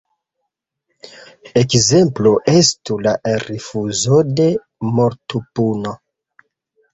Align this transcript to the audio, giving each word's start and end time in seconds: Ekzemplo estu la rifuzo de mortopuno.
Ekzemplo 1.61 2.31
estu 2.53 2.97
la 3.09 3.13
rifuzo 3.43 4.19
de 4.41 4.49
mortopuno. 4.97 5.95